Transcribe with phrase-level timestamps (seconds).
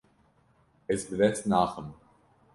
[0.93, 1.89] Ez bi dest naxim.